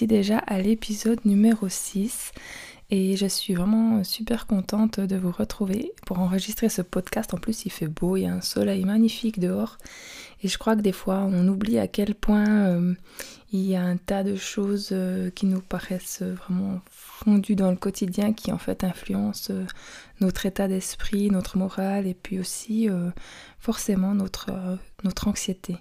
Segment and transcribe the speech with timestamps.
[0.00, 2.32] déjà à l'épisode numéro 6
[2.90, 7.34] et je suis vraiment super contente de vous retrouver pour enregistrer ce podcast.
[7.34, 9.76] En plus, il fait beau, il y a un soleil magnifique dehors
[10.42, 12.94] et je crois que des fois on oublie à quel point euh,
[13.52, 17.76] il y a un tas de choses euh, qui nous paraissent vraiment fondues dans le
[17.76, 19.66] quotidien qui en fait influencent euh,
[20.20, 22.88] notre état d'esprit, notre morale et puis aussi
[23.58, 24.50] forcément notre,
[25.04, 25.76] notre anxiété.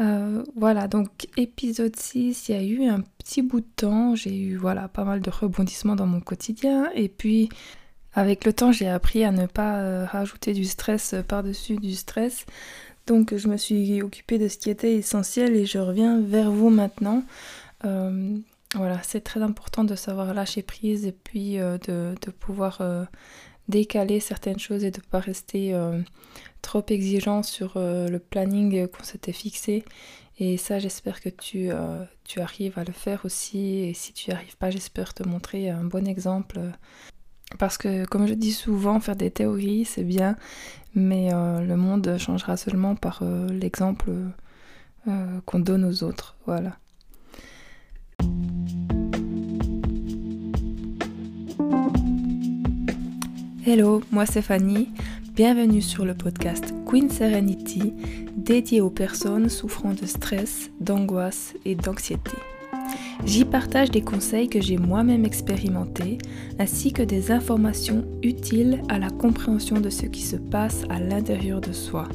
[0.00, 4.34] Euh, voilà, donc épisode 6, il y a eu un petit bout de temps, j'ai
[4.34, 7.50] eu voilà pas mal de rebondissements dans mon quotidien et puis
[8.14, 12.46] avec le temps j'ai appris à ne pas euh, rajouter du stress par-dessus du stress.
[13.06, 16.70] Donc je me suis occupée de ce qui était essentiel et je reviens vers vous
[16.70, 17.22] maintenant.
[17.84, 18.38] Euh,
[18.74, 22.80] voilà, c'est très important de savoir lâcher prise et puis de, pouvoir
[23.70, 26.00] décaler certaines choses et de ne pas rester euh,
[26.62, 29.84] trop exigeant sur euh, le planning qu'on s'était fixé.
[30.38, 33.78] Et ça, j'espère que tu, euh, tu, arrives à le faire aussi.
[33.78, 36.60] Et si tu n'y arrives pas, j'espère te montrer un bon exemple.
[37.58, 40.36] Parce que, comme je dis souvent, faire des théories, c'est bien,
[40.94, 44.12] mais le monde changera seulement par l'exemple
[45.46, 46.36] qu'on donne aux autres.
[46.46, 46.78] Voilà.
[53.72, 54.88] Hello, moi c'est Fanny.
[55.36, 57.92] Bienvenue sur le podcast Queen Serenity,
[58.36, 62.32] dédié aux personnes souffrant de stress, d'angoisse et d'anxiété.
[63.24, 66.18] J'y partage des conseils que j'ai moi-même expérimentés,
[66.58, 71.60] ainsi que des informations utiles à la compréhension de ce qui se passe à l'intérieur
[71.60, 72.08] de soi.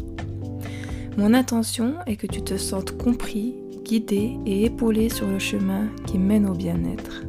[1.15, 6.17] Mon intention est que tu te sentes compris, guidé et épaulé sur le chemin qui
[6.17, 7.21] mène au bien-être.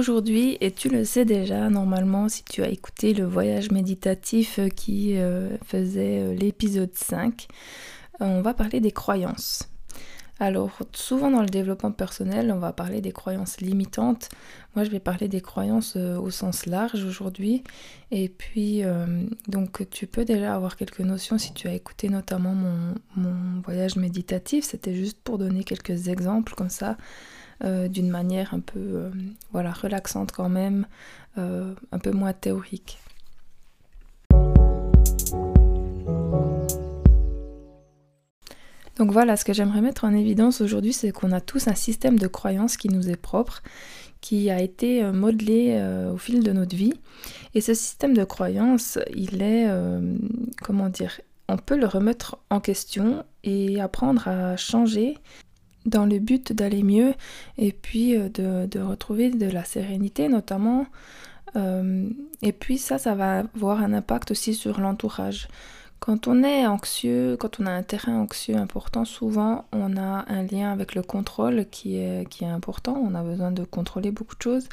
[0.00, 5.18] Aujourd'hui, et tu le sais déjà normalement si tu as écouté le voyage méditatif qui
[5.18, 7.46] euh, faisait euh, l'épisode 5,
[8.22, 9.68] euh, on va parler des croyances.
[10.38, 14.30] Alors souvent dans le développement personnel, on va parler des croyances limitantes.
[14.74, 17.62] Moi je vais parler des croyances au sens large aujourd'hui.
[18.10, 18.80] Et puis
[19.48, 24.64] donc tu peux déjà avoir quelques notions si tu as écouté notamment mon voyage méditatif.
[24.64, 26.96] C'était juste pour donner quelques exemples comme ça
[27.62, 29.10] euh, d'une manière un peu euh,
[29.52, 30.86] voilà, relaxante quand même,
[31.36, 32.98] euh, un peu moins théorique.
[38.96, 42.18] Donc voilà, ce que j'aimerais mettre en évidence aujourd'hui, c'est qu'on a tous un système
[42.18, 43.62] de croyances qui nous est propre,
[44.22, 45.82] qui a été modelé
[46.12, 46.92] au fil de notre vie.
[47.54, 49.66] Et ce système de croyances, il est,
[50.62, 55.16] comment dire, on peut le remettre en question et apprendre à changer
[55.86, 57.14] dans le but d'aller mieux
[57.58, 60.86] et puis euh, de, retrouver de la sérénité notamment.
[61.56, 62.08] Euh,
[62.42, 65.48] et puis ça, ça va avoir un impact aussi sur l'entourage.
[65.98, 70.42] Quand on est anxieux, quand on a un terrain anxieux important, souvent on a un
[70.44, 72.96] lien avec le contrôle qui est, important.
[72.96, 74.68] On a besoin de contrôler beaucoup de choses.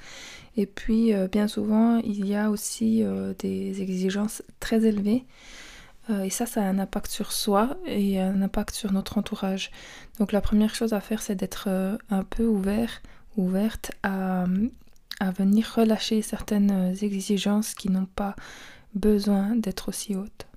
[0.55, 3.03] Et puis euh, bien souvent, il y a aussi
[3.39, 5.25] des exigences très élevées.
[6.09, 9.71] Euh, et ça, ça a un impact sur soi et un impact sur notre entourage.
[10.19, 13.01] Donc la première chose à faire, c'est d'être euh, un peu ouvert,
[13.35, 14.45] ouverte à,
[15.19, 18.35] à venir relâcher certaines exigences qui n'ont pas
[18.93, 20.47] besoin d'être aussi hautes.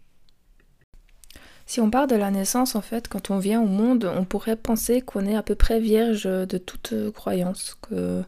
[1.66, 4.56] Si on part de la naissance, en fait, quand on vient au monde, on pourrait
[4.56, 8.24] penser qu'on est à peu près vierge de toute croyance, que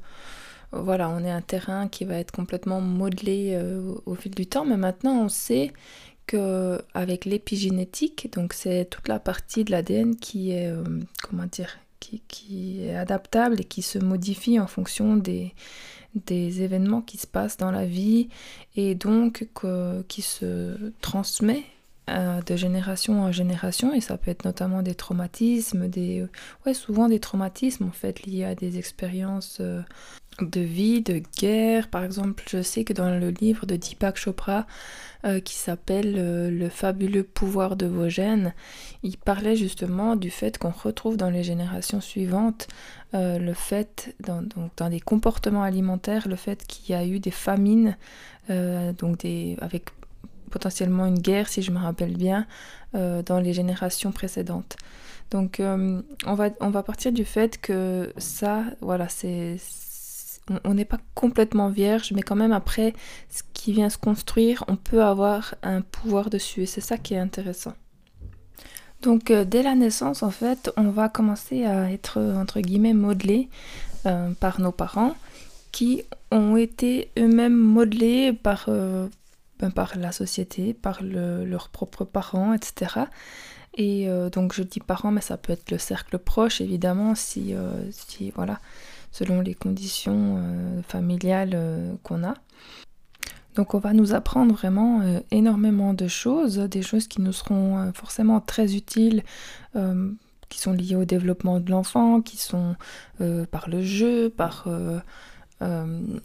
[0.73, 4.65] voilà, on est un terrain qui va être complètement modelé euh, au fil du temps,
[4.65, 5.73] mais maintenant on sait
[6.95, 10.85] avec l'épigénétique, donc c'est toute la partie de l'ADN qui est, euh,
[11.23, 15.55] comment dire, qui, est adaptable et qui se modifie en fonction des,
[16.27, 18.29] événements qui se passent dans la vie
[18.77, 19.47] et donc
[20.09, 21.65] qui se transmet
[22.11, 26.27] euh, de génération en génération et ça peut être notamment des traumatismes, des
[26.67, 29.81] ouais souvent des traumatismes en fait liés à des expériences euh,
[30.41, 31.89] de vie, de guerre.
[31.89, 34.67] Par exemple, je sais que dans le livre de Deepak Chopra
[35.25, 38.55] euh, qui s'appelle euh, Le fabuleux pouvoir de vos gènes,
[39.03, 42.67] il parlait justement du fait qu'on retrouve dans les générations suivantes
[43.15, 47.21] euh, le fait, dans, donc dans des comportements alimentaires, le fait qu'il y a eu
[47.21, 47.97] des famines,
[48.49, 49.25] donc
[49.61, 49.85] avec
[50.51, 52.47] potentiellement une guerre, si je me rappelle bien,
[52.93, 54.77] dans les générations précédentes.
[55.31, 59.57] Donc on, va, on va partir du fait que ça, voilà, c'est
[60.65, 62.95] on n'est pas complètement vierge, mais quand même après
[63.31, 67.15] ce qui vient se construire, on peut avoir un pouvoir dessus et c'est ça qui
[67.15, 67.75] est intéressant.
[69.03, 73.49] Donc euh, dès la naissance, en fait, on va commencer à être entre guillemets modelé
[74.07, 75.15] euh, par nos parents
[75.73, 79.09] qui ont été eux-mêmes modelés par, euh,
[79.59, 83.07] ben, par la société, par leurs propres parents, etc.
[83.79, 87.55] Et donc je dis parents, mais ça peut être le cercle proche, évidemment, si,
[87.91, 88.61] si voilà,
[89.13, 90.43] selon les conditions
[90.89, 91.57] familiales
[92.03, 92.35] qu'on a.
[93.55, 97.79] Donc on va nous apprendre vraiment euh, énormément de choses, des choses qui nous seront
[97.79, 99.23] euh, forcément très utiles,
[99.77, 100.11] euh,
[100.49, 102.77] qui sont liées au développement de l'enfant, qui sont
[103.51, 104.69] par le jeu, par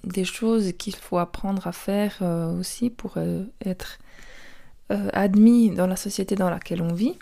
[0.03, 2.17] des choses qu'il faut apprendre à faire
[2.59, 3.15] aussi pour
[3.61, 3.99] être
[4.89, 7.17] admis dans la société dans laquelle on vit.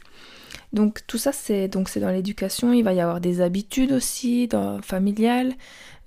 [0.75, 4.47] Donc tout ça c'est donc dans l'éducation, il va y avoir des habitudes aussi
[4.83, 5.53] familiales,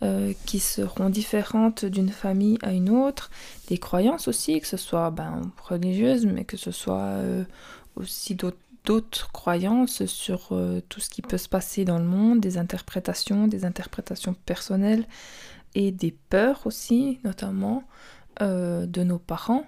[0.01, 3.31] euh, qui seront différentes d'une famille à une autre,
[3.67, 7.43] des croyances aussi, que ce soit ben, religieuses, mais que ce soit euh,
[7.97, 12.59] aussi d'autres croyances sur euh, tout ce qui peut se passer dans le monde, des
[12.59, 15.05] interprétations, des interprétations personnelles
[15.75, 17.83] et des peurs aussi, notamment
[18.41, 19.65] de nos parents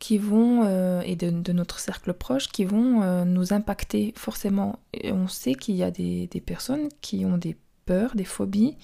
[0.00, 0.64] qui vont
[1.02, 4.80] et de, notre cercle proche qui vont nous impacter forcément.
[5.04, 8.76] On sait qu'il y a des, personnes qui ont des peurs, des phobies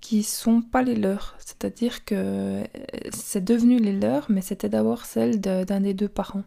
[0.00, 1.36] qui sont pas les leurs.
[1.38, 2.64] C'est-à-dire que euh,
[3.12, 6.44] c'est devenu les leurs, mais c'était d'abord celle d'un des deux parents.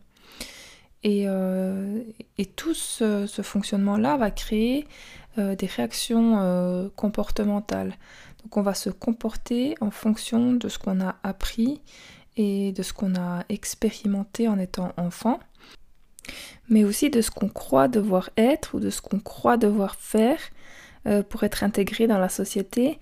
[1.04, 2.02] Et, euh,
[2.38, 4.88] et tout ce, fonctionnement-là va créer
[5.38, 7.94] euh, des réactions comportementales.
[8.44, 11.82] Donc on va se comporter en fonction de ce qu'on a appris
[12.38, 15.40] et de ce qu'on a expérimenté en étant enfant,
[16.70, 20.40] mais aussi de ce qu'on croit devoir être ou de ce qu'on croit devoir faire
[21.28, 22.98] pour être intégré dans la société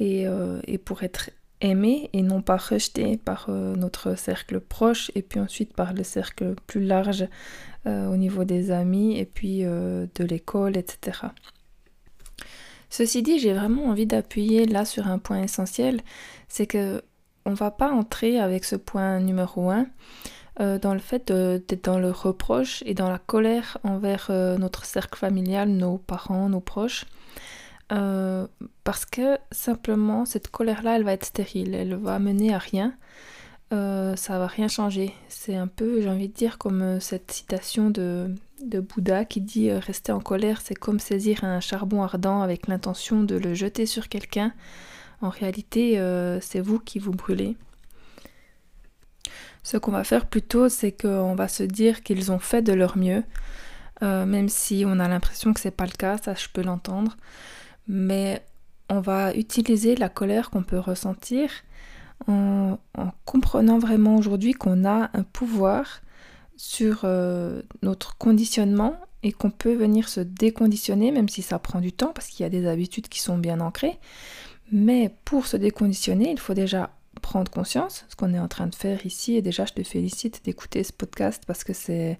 [0.00, 1.30] euh, et, pour être
[1.60, 6.02] aimé et non pas rejeté par euh, notre cercle proche et puis ensuite par le
[6.02, 7.28] cercle plus large
[7.86, 11.28] euh, au niveau des amis et puis de l'école, etc.
[12.90, 16.00] Ceci dit, j'ai vraiment envie d'appuyer là sur un point essentiel,
[16.48, 17.02] c'est que
[17.44, 19.86] on va pas entrer avec ce point numéro un
[20.58, 25.70] dans le fait d'être dans le reproche et dans la colère envers notre cercle familial,
[25.70, 27.06] nos parents, nos proches.
[27.92, 28.46] Euh,
[28.84, 32.94] parce que simplement cette colère-là, elle va être stérile, elle va mener à rien,
[33.72, 35.12] euh, ça va rien changer.
[35.28, 38.34] C'est un peu, j'ai envie de dire, comme euh, cette citation de
[38.64, 43.34] Bouddha qui dit rester en colère, c'est comme saisir un charbon ardent avec l'intention de
[43.34, 44.54] le jeter sur quelqu'un.
[45.22, 45.98] En réalité,
[46.40, 47.56] c'est vous qui vous brûlez.
[49.62, 52.98] Ce qu'on va faire plutôt, c'est qu'on va se dire qu'ils ont fait de leur
[52.98, 53.22] mieux,
[54.00, 57.16] même si on a l'impression que c'est pas le cas, ça je peux l'entendre
[57.88, 58.44] mais
[58.88, 61.50] on va utiliser la colère qu'on peut ressentir
[62.28, 62.78] en,
[63.24, 66.02] comprenant vraiment aujourd'hui qu'on a un pouvoir
[66.56, 71.92] sur euh, notre conditionnement et qu'on peut venir se déconditionner, même si ça prend du
[71.92, 73.98] temps, parce qu'il y a des habitudes qui sont bien ancrées.
[74.70, 78.74] Mais pour se déconditionner, il faut déjà prendre conscience, ce qu'on est en train de
[78.74, 82.18] faire ici, et déjà je te félicite d'écouter ce podcast parce que c'est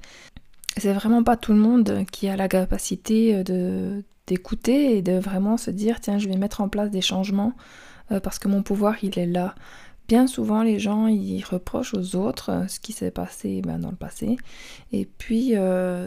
[0.77, 5.71] vraiment pas tout le monde qui a la capacité de, d'écouter et de vraiment se
[5.71, 7.53] dire tiens je vais mettre en place des changements
[8.11, 9.55] euh, parce que mon pouvoir il est là.
[10.09, 13.91] Bien souvent les gens ils reprochent aux autres euh, ce qui s'est passé ben, dans
[13.91, 14.37] le passé
[14.93, 16.07] et puis euh,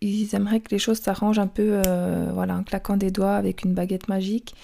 [0.00, 1.80] ils aimeraient que les choses s'arrangent un peu
[2.34, 4.54] voilà en claquant des doigts avec une baguette magique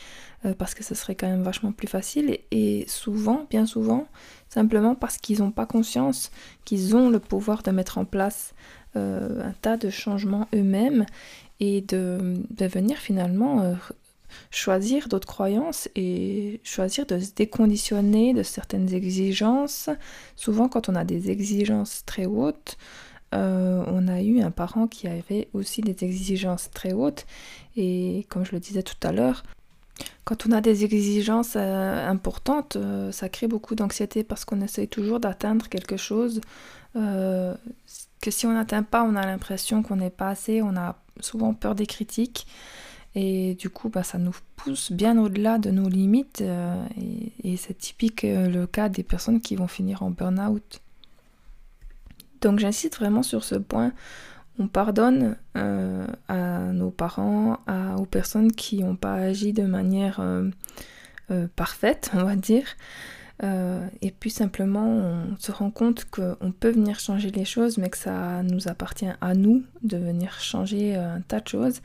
[0.58, 4.06] parce que ce serait quand même vachement plus facile et, souvent, bien souvent,
[4.48, 6.30] simplement parce qu'ils n'ont pas conscience
[6.64, 8.54] qu'ils ont le pouvoir de mettre en place
[8.94, 11.04] un tas de changements eux-mêmes
[11.60, 13.74] et de, venir finalement euh,
[14.50, 19.90] choisir d'autres croyances et choisir de se déconditionner de certaines exigences.
[20.36, 22.78] Souvent quand on a des exigences très hautes,
[23.34, 27.26] euh, on a eu un parent qui avait aussi des exigences très hautes
[27.76, 29.44] et comme je le disais tout à l'heure,
[30.24, 32.76] quand on a des exigences euh, importantes,
[33.10, 36.40] ça crée beaucoup d'anxiété parce qu'on essaye toujours d'atteindre quelque chose
[38.20, 41.54] que si on n'atteint pas, on a l'impression qu'on n'est pas assez, on a souvent
[41.54, 42.46] peur des critiques.
[43.14, 46.42] Et du coup, bah, ça nous pousse bien au-delà de nos limites.
[46.42, 46.84] Euh,
[47.42, 50.80] et, c'est typique euh, le cas des personnes qui vont finir en burn-out.
[52.40, 53.92] Donc j'insiste vraiment sur ce point.
[54.60, 57.58] On pardonne euh, à nos parents,
[57.98, 60.22] aux personnes qui n'ont pas agi de manière
[61.56, 62.66] parfaite, on va dire.
[63.42, 67.88] Euh, et puis simplement, on se rend compte qu'on peut venir changer les choses, mais
[67.88, 71.80] que ça nous appartient à nous de venir changer euh, un tas de choses.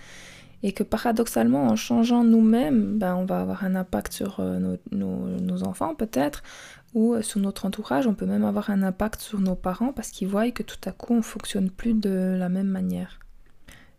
[0.63, 5.63] Et que paradoxalement, en changeant nous-mêmes, ben, on va avoir un impact sur euh, nos,
[5.63, 6.43] enfants peut-être,
[6.93, 8.07] ou sur notre entourage.
[8.07, 10.91] On peut même avoir un impact sur nos parents parce qu'ils voient que tout à
[10.91, 13.19] coup, on fonctionne plus de la même manière.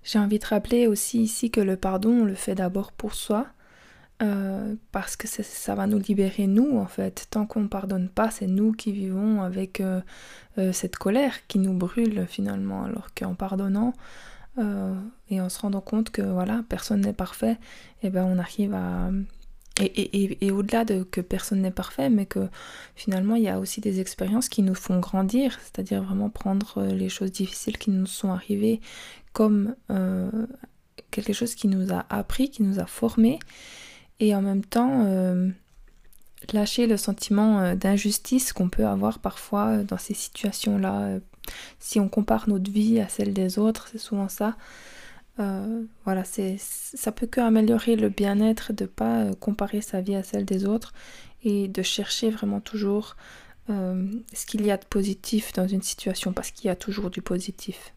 [0.07, 3.49] J'ai envie de rappeler aussi ici que le pardon, on le fait d'abord pour soi,
[4.23, 7.27] euh, parce que ça va nous libérer nous en fait.
[7.31, 10.01] Tant qu'on ne pardonne pas, c'est nous qui vivons avec euh,
[10.59, 13.93] euh, cette colère qui nous brûle finalement, alors qu'en pardonnant
[15.29, 17.59] et en se rendant compte que voilà, personne n'est parfait,
[18.03, 19.11] et eh ben on arrive à...
[19.81, 22.49] Et, au-delà de que personne n'est parfait, mais que
[22.95, 27.11] finalement il y a aussi des expériences qui nous font grandir, c'est-à-dire vraiment prendre les
[27.11, 28.81] choses difficiles qui nous sont arrivées
[29.35, 29.75] comme
[31.11, 33.39] quelque chose qui nous a appris, qui nous a formés
[34.21, 35.49] et en même temps euh,
[36.53, 41.19] lâcher le sentiment euh, d'injustice qu'on peut avoir parfois euh, dans ces situations-là.
[41.79, 44.57] Si on compare notre vie à celle des autres, c'est souvent ça.
[45.39, 50.45] Voilà, c'est, ça peut que améliorer le bien-être de pas comparer sa vie à celle
[50.45, 50.93] des autres
[51.45, 53.17] et de chercher vraiment toujours
[53.69, 57.21] ce qu'il y a de positif dans une situation parce qu'il y a toujours du
[57.21, 57.93] positif.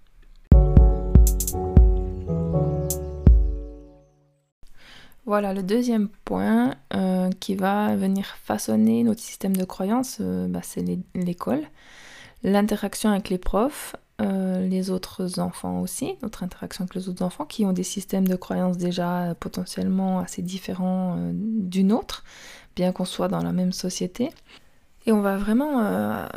[5.30, 10.62] Voilà, le deuxième point euh, qui va venir façonner notre système de croyance, euh, bah,
[10.64, 11.62] c'est l'école,
[12.42, 17.46] l'interaction avec les profs, euh, les autres enfants aussi, notre interaction avec les autres enfants
[17.46, 22.24] qui ont des systèmes de croyance déjà potentiellement assez différents du nôtre,
[22.76, 24.30] bien qu'on soit dans la même société.
[25.06, 25.82] Et on va vraiment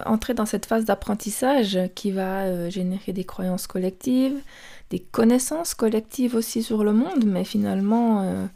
[0.06, 4.38] entrer dans cette phase d'apprentissage qui va générer des croyances collectives,
[4.90, 8.48] des connaissances collectives aussi sur le monde, mais finalement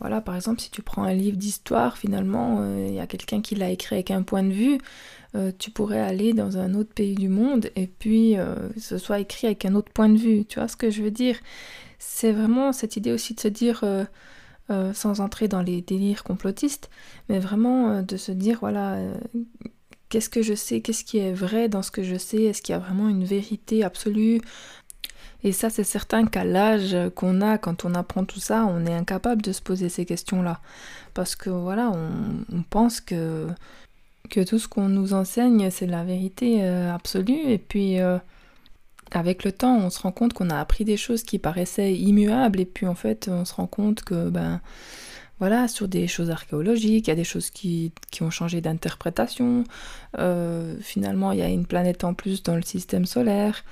[0.00, 3.40] voilà, par exemple, si tu prends un livre d'histoire, finalement, il euh, y a quelqu'un
[3.40, 4.78] qui l'a écrit avec un point de vue,
[5.34, 9.20] euh, tu pourrais aller dans un autre pays du monde et puis euh, ce soit
[9.20, 10.44] écrit avec un autre point de vue.
[10.44, 11.38] Tu vois ce que je veux dire?
[11.98, 13.84] C'est vraiment cette idée aussi de se dire,
[14.68, 16.90] sans entrer dans les délires complotistes,
[17.30, 18.98] mais vraiment de se dire, voilà,
[20.10, 22.74] qu'est-ce que je sais, qu'est-ce qui est vrai dans ce que je sais, est-ce qu'il
[22.74, 24.42] y a vraiment une vérité absolue?
[25.44, 28.94] Et ça, c'est certain qu'à l'âge qu'on a, quand on apprend tout ça, on est
[28.94, 30.60] incapable de se poser ces questions-là.
[31.14, 31.92] Parce que voilà,
[32.52, 33.46] on, pense que,
[34.30, 37.48] que tout ce qu'on nous enseigne, c'est la vérité euh, absolue.
[37.48, 38.18] Et puis, euh,
[39.12, 42.60] avec le temps, on se rend compte qu'on a appris des choses qui paraissaient immuables.
[42.60, 44.60] Et puis, en fait, on se rend compte que, ben,
[45.38, 49.64] voilà, sur des choses archéologiques, il y a des choses qui, ont changé d'interprétation.
[50.18, 53.62] Euh, finalement, il y a une planète en plus dans le système solaire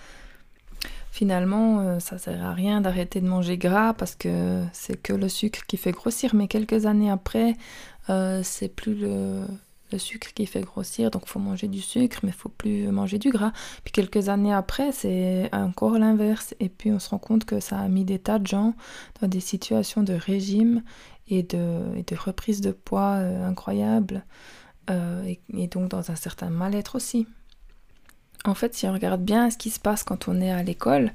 [1.15, 5.29] finalement, euh, ça sert à rien d'arrêter de manger gras parce que c'est que le
[5.29, 6.35] sucre qui fait grossir.
[6.35, 7.55] Mais quelques années après,
[8.11, 9.47] euh, c'est plus le,
[9.97, 13.53] sucre qui fait grossir, donc faut manger du sucre, mais faut plus manger du gras.
[13.85, 16.53] Puis quelques années après, c'est encore l'inverse.
[16.59, 18.75] Et puis on se rend compte que ça a mis des tas de gens
[19.21, 20.83] dans des situations de régime
[21.29, 24.25] et de, reprise de poids euh, incroyables,
[24.89, 27.29] et donc dans un certain mal-être aussi.
[28.45, 31.13] En fait, si on regarde bien ce qui se passe quand on est à l'école,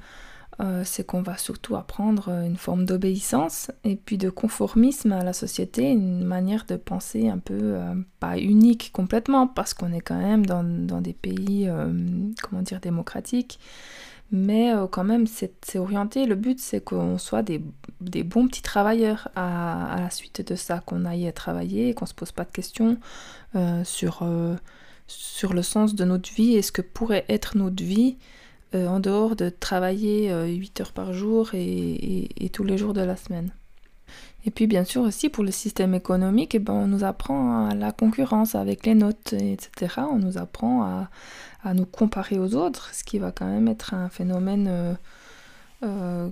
[0.61, 5.31] euh, c'est qu'on va surtout apprendre une forme d'obéissance et puis de conformisme à la
[5.31, 10.17] société, une manière de penser un peu euh, pas unique complètement parce qu'on est quand
[10.17, 10.63] même dans,
[10.99, 11.93] des pays, euh,
[12.41, 13.59] comment dire, démocratiques.
[14.31, 16.27] Mais quand même, c'est orienté.
[16.27, 17.57] Le but, c'est qu'on soit des,
[18.23, 22.31] bons petits travailleurs à, à, la suite de ça, qu'on aille travailler, qu'on se pose
[22.31, 22.99] pas de questions
[23.83, 24.23] sur
[25.09, 28.17] sur le sens de notre vie et ce que pourrait être notre vie
[28.75, 33.01] euh, en dehors de travailler 8 euh, heures par jour et, tous les jours de
[33.01, 33.51] la semaine.
[34.45, 37.75] Et puis bien sûr aussi pour le système économique, eh ben, on nous apprend à
[37.75, 40.01] la concurrence avec les notes, etc.
[40.11, 44.07] On nous apprend à, nous comparer aux autres, ce qui va quand même être un
[44.07, 44.95] phénomène
[45.83, 46.29] euh,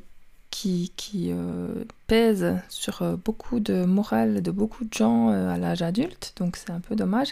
[0.50, 0.92] qui,
[1.32, 6.34] euh, pèse sur euh, beaucoup de morale de beaucoup de gens euh, à l'âge adulte,
[6.38, 7.30] donc c'est un peu dommage.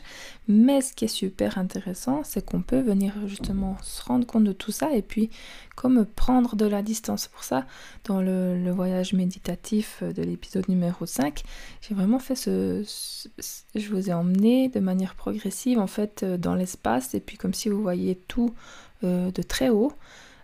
[0.47, 4.51] Mais ce qui est super intéressant, c'est qu'on peut venir justement se rendre compte de
[4.51, 5.29] tout ça et puis
[5.75, 7.27] comme prendre de la distance.
[7.27, 7.65] Pour ça,
[8.03, 11.43] dans le, voyage méditatif de l'épisode numéro 5,
[11.81, 12.83] j'ai vraiment fait ce,
[13.75, 17.69] Je vous ai emmené de manière progressive en fait dans l'espace et puis comme si
[17.69, 18.53] vous voyez tout
[19.03, 19.93] de très haut.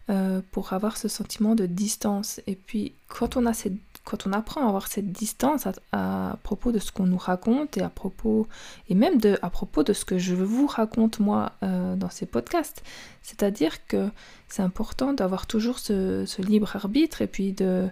[0.09, 2.41] Euh, pour avoir ce sentiment de distance.
[2.47, 6.71] Et puis quand on, a cette, quand on apprend à avoir cette distance à, propos
[6.71, 8.47] de ce qu'on nous raconte et à propos
[8.89, 12.25] et même de, à propos de ce que je vous raconte moi euh, dans ces
[12.25, 12.83] podcasts,
[13.21, 14.09] c'est-à-dire que
[14.49, 17.87] c'est important d'avoir toujours ce, libre arbitre et puis de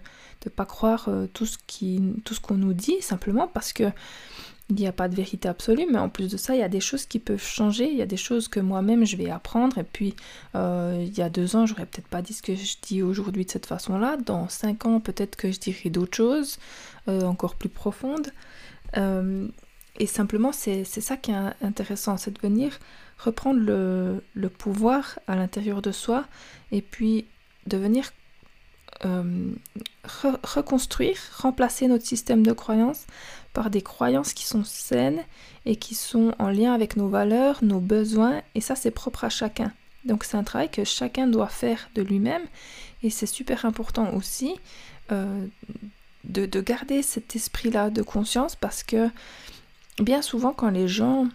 [0.45, 3.83] ne pas croire euh, tout ce qui tout ce qu'on nous dit simplement parce que
[4.69, 6.69] il n'y a pas de vérité absolue, mais en plus de ça, il y a
[6.69, 9.79] des choses qui peuvent changer, il y a des choses que moi-même je vais apprendre,
[9.79, 10.15] et puis
[10.55, 13.45] euh, il y a deux ans, j'aurais peut-être pas dit ce que je dis aujourd'hui
[13.45, 16.59] de cette façon-là, dans cinq ans, peut-être que je dirai d'autres choses,
[17.07, 18.31] euh, encore plus profondes.
[18.97, 19.47] Euh,
[19.97, 22.79] et simplement, c'est ça qui est intéressant, c'est de venir
[23.17, 26.25] reprendre le, pouvoir à l'intérieur de soi,
[26.71, 27.25] et puis
[27.65, 28.11] de venir
[29.03, 33.05] reconstruire, remplacer notre système de croyance
[33.53, 35.21] par des croyances qui sont saines
[35.65, 39.29] et qui sont en lien avec nos valeurs, nos besoins, et ça c'est propre à
[39.29, 39.71] chacun.
[40.05, 42.43] Donc c'est un travail que chacun doit faire de lui-même,
[43.03, 44.55] et c'est super important aussi
[45.11, 45.45] euh,
[46.25, 49.09] de, garder cet esprit-là de conscience parce que
[49.99, 51.27] bien souvent quand les gens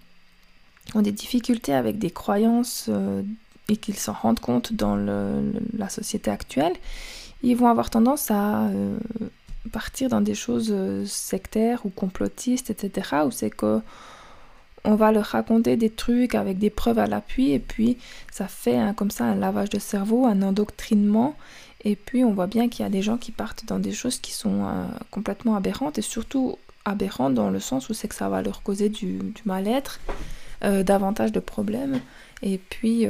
[0.94, 3.22] ont des difficultés avec des croyances euh,
[3.68, 6.74] et qu'ils s'en rendent compte dans la société actuelle,
[7.44, 8.96] ils vont avoir tendance à euh,
[9.70, 13.80] partir dans des choses euh, sectaires ou complotistes, etc., où c'est que
[14.86, 17.96] on va leur raconter des trucs avec des preuves à l'appui, et puis
[18.30, 21.36] ça fait comme ça un lavage de cerveau, un endoctrinement,
[21.84, 24.18] et puis on voit bien qu'il y a des gens qui partent dans des choses
[24.18, 28.28] qui sont euh, complètement aberrantes, et surtout aberrantes dans le sens où c'est que ça
[28.28, 30.00] va leur causer du, mal-être,
[30.60, 32.00] davantage de problèmes,
[32.42, 33.06] et puis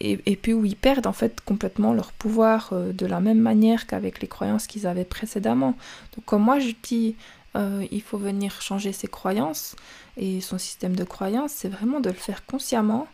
[0.00, 3.86] et, puis où ils perdent en fait complètement leur pouvoir euh, de la même manière
[3.86, 5.76] qu'avec les croyances qu'ils avaient précédemment.
[6.14, 7.16] Donc comme moi je dis,
[7.56, 9.76] euh, il faut venir changer ses croyances
[10.16, 13.06] et son système de croyances, c'est vraiment de le faire consciemment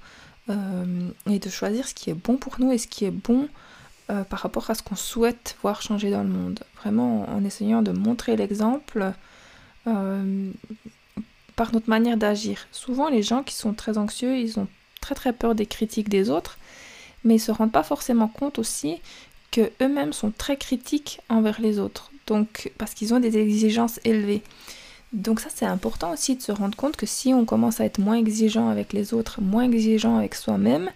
[0.49, 3.49] euh, et de choisir ce qui est bon pour nous et ce qui est bon
[4.29, 6.59] par rapport à ce qu'on souhaite voir changer dans le monde.
[6.83, 9.13] Vraiment en essayant de montrer l'exemple
[9.85, 12.67] par notre manière d'agir.
[12.73, 14.67] Souvent les gens qui sont très anxieux, ils ont
[15.01, 16.59] très très peur des critiques des autres
[17.25, 19.01] mais ils se rendent pas forcément compte aussi
[19.51, 22.11] que eux-mêmes sont très critiques envers les autres.
[22.27, 24.43] Donc parce qu'ils ont des exigences élevées.
[25.13, 27.99] Donc ça c'est important aussi de se rendre compte que si on commence à être
[27.99, 30.91] moins exigeant avec les autres, moins exigeant avec soi-même,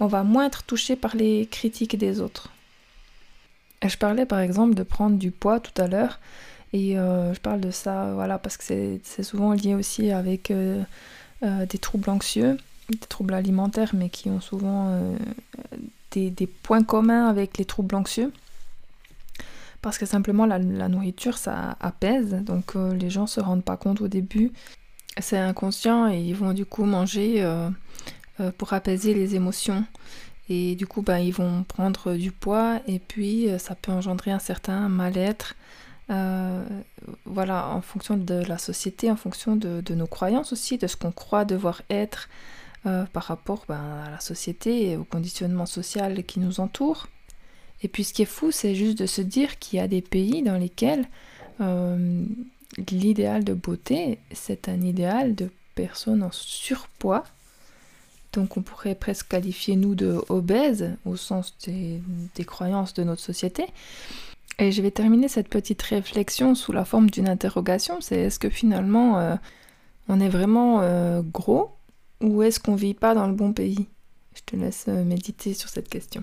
[0.00, 2.50] on va moins être touché par les critiques des autres.
[3.86, 6.20] je parlais par exemple de prendre du poids tout à l'heure
[6.72, 10.82] et euh, je parle de ça voilà parce que c'est souvent lié aussi avec euh,
[11.42, 12.56] euh, des troubles anxieux
[12.90, 15.16] des troubles alimentaires, mais qui ont souvent euh,
[16.12, 18.32] des, points communs avec les troubles anxieux.
[19.82, 24.00] Parce que simplement la, nourriture, ça apaise, donc euh, les gens se rendent pas compte
[24.00, 24.52] au début.
[25.18, 27.70] C'est inconscient et ils vont du coup manger euh,
[28.58, 29.84] pour apaiser les émotions.
[30.48, 34.38] Et du coup, ben, ils vont prendre du poids et puis ça peut engendrer un
[34.38, 35.54] certain mal-être.
[37.24, 41.12] voilà, en fonction de la société, en fonction de nos croyances aussi, de ce qu'on
[41.12, 42.28] croit devoir être,
[42.86, 47.06] euh, par rapport ben, à la société et au conditionnement social qui nous entoure.
[47.82, 50.02] Et puis ce qui est fou, c'est juste de se dire qu'il y a des
[50.02, 51.06] pays dans lesquels
[51.62, 52.26] euh,
[52.90, 57.24] l'idéal de beauté, c'est un idéal de personnes en surpoids.
[58.34, 62.02] Donc on pourrait presque qualifier nous de obèses au sens des,
[62.44, 63.64] croyances de notre société.
[64.58, 68.50] Et je vais terminer cette petite réflexion sous la forme d'une interrogation, c'est est-ce que
[68.50, 69.36] finalement euh,
[70.10, 70.82] on est vraiment
[71.22, 71.70] gros
[72.20, 73.86] ou est-ce qu'on vit pas dans le bon pays?
[74.34, 76.22] Je te laisse euh, méditer sur cette question.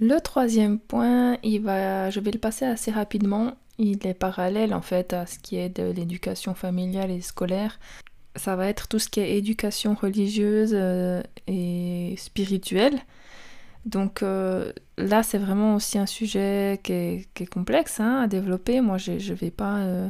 [0.00, 3.54] Le troisième point, il va, je vais le passer assez rapidement.
[3.78, 7.78] Il est parallèle en fait à ce qui est de l'éducation familiale et scolaire.
[8.34, 12.98] Ça va être tout ce qui est éducation religieuse euh, et spirituelle.
[13.84, 18.80] Donc euh, là, c'est vraiment aussi un sujet qui est, complexe hein, à développer.
[18.80, 20.08] Moi, je ne vais pas euh,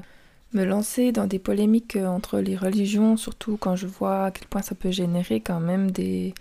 [0.52, 4.46] me lancer dans des polémiques euh, entre les religions, surtout quand je vois à quel
[4.48, 6.34] point ça peut générer quand même des,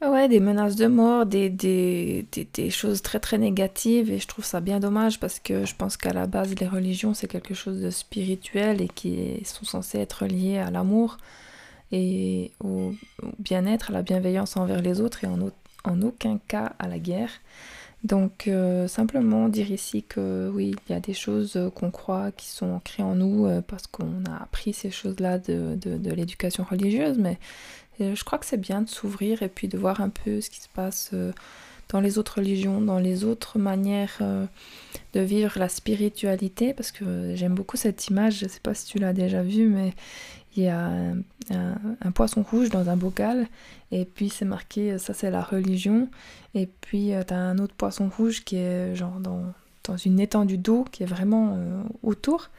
[0.00, 2.24] ouais, des menaces de mort, des,
[2.70, 4.10] choses très très négatives.
[4.10, 7.12] Et je trouve ça bien dommage parce que je pense qu'à la base, les religions,
[7.12, 11.18] c'est quelque chose de spirituel et qui sont censés être liés à l'amour
[11.92, 12.92] et au,
[13.38, 15.50] bien-être, à la bienveillance envers les autres et en,
[15.84, 17.30] en aucun cas à la guerre.
[18.02, 22.46] Donc euh, simplement dire ici que oui, il y a des choses qu'on croit qui
[22.46, 27.18] sont ancrées en nous euh, parce qu'on a appris ces choses-là de, de, l'éducation religieuse,
[27.18, 27.38] mais
[28.00, 30.48] euh, je crois que c'est bien de s'ouvrir et puis de voir un peu ce
[30.48, 31.12] qui se passe
[31.90, 34.18] dans les autres religions, dans les autres manières
[35.12, 38.86] de vivre la spiritualité, parce que j'aime beaucoup cette image, je ne sais pas si
[38.86, 39.92] tu l'as déjà vue, mais
[40.56, 40.90] il y a
[41.50, 43.46] un, poisson rouge dans un bocal,
[43.92, 46.08] et puis c'est marqué, ça c'est la religion,
[46.54, 49.52] et puis euh, tu as un autre poisson rouge qui est genre dans,
[49.84, 52.50] dans une étendue d'eau qui est vraiment euh, autour,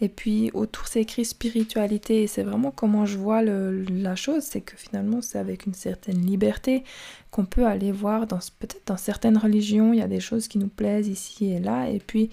[0.00, 4.60] et puis autour c'est écrit spiritualité, et c'est vraiment comment je vois la chose, c'est
[4.60, 6.84] que finalement c'est avec une certaine liberté
[7.30, 10.58] qu'on peut aller voir, dans peut-être dans certaines religions, il y a des choses qui
[10.58, 12.30] nous plaisent ici et là, et puis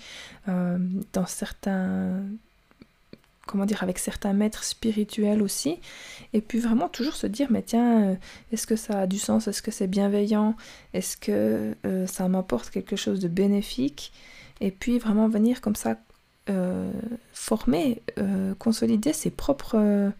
[0.47, 0.77] euh,
[1.13, 2.21] dans certains
[3.47, 5.79] comment dire, avec certains maîtres spirituels aussi.
[6.33, 8.15] Et puis vraiment toujours se dire, mais tiens, euh,
[8.51, 9.47] est-ce que ça a du sens?
[9.47, 10.55] Est-ce que c'est bienveillant?
[10.93, 14.13] Est-ce que euh, ça m'apporte quelque chose de bénéfique?
[14.61, 15.97] Et puis vraiment venir comme ça
[16.49, 16.91] euh,
[17.33, 18.01] former,
[18.59, 20.11] consolider ses propres,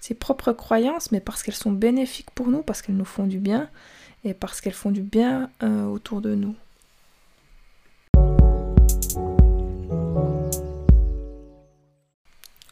[0.00, 3.38] ses propres croyances, mais parce qu'elles sont bénéfiques pour nous, parce qu'elles nous font du
[3.38, 3.68] bien,
[4.24, 6.54] et parce qu'elles font du bien autour de nous.